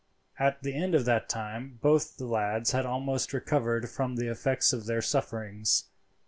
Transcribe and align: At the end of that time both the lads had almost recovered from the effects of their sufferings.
At 0.39 0.63
the 0.63 0.73
end 0.73 0.95
of 0.95 1.05
that 1.05 1.29
time 1.29 1.77
both 1.83 2.17
the 2.17 2.25
lads 2.25 2.71
had 2.71 2.87
almost 2.87 3.33
recovered 3.33 3.87
from 3.87 4.15
the 4.15 4.29
effects 4.31 4.73
of 4.73 4.87
their 4.87 5.03
sufferings. 5.03 5.89